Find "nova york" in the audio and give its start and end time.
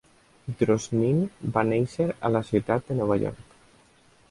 3.03-3.57